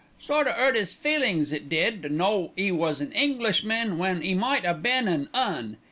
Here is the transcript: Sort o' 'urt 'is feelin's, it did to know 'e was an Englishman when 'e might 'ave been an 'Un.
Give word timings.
Sort 0.19 0.47
o' 0.47 0.49
'urt 0.57 0.75
'is 0.75 0.95
feelin's, 0.95 1.51
it 1.51 1.69
did 1.69 2.01
to 2.01 2.09
know 2.09 2.53
'e 2.57 2.71
was 2.71 3.01
an 3.01 3.11
Englishman 3.11 3.99
when 3.99 4.23
'e 4.25 4.33
might 4.33 4.65
'ave 4.65 4.81
been 4.81 5.07
an 5.07 5.29
'Un. 5.31 5.77